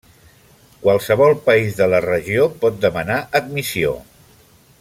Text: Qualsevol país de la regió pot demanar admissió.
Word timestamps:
Qualsevol 0.85 1.35
país 1.51 1.77
de 1.81 1.89
la 1.93 2.01
regió 2.07 2.49
pot 2.65 2.83
demanar 2.89 3.23
admissió. 3.41 3.97